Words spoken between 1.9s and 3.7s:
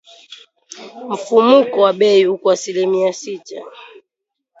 bei uko asilimia sita.